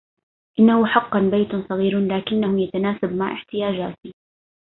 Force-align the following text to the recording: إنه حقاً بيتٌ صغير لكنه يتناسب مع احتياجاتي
إنه 0.59 0.85
حقاً 0.85 1.19
بيتٌ 1.19 1.55
صغير 1.69 1.99
لكنه 1.99 2.61
يتناسب 2.61 3.13
مع 3.15 3.33
احتياجاتي 3.33 4.13